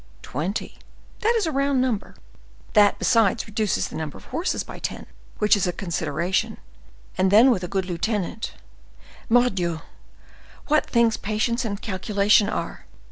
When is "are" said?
12.49-12.87